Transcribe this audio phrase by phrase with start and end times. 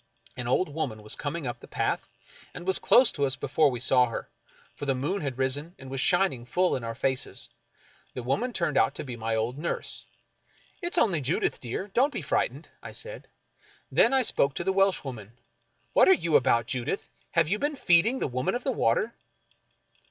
[0.35, 2.09] An old woman was coming up the path,
[2.55, 4.31] and was close to us before we saw her,
[4.73, 7.51] for the moon had risen, and was shining full in our faces.
[8.15, 10.05] The woman turned out to be my old nurse."
[10.81, 13.27] It's only Judith, dear— don't be frightened," I said.
[13.91, 15.33] Then I spoke to the Welshwoman:"
[15.93, 17.07] What are you about, Judith?
[17.33, 19.13] Have you been feeding the Woman of the Water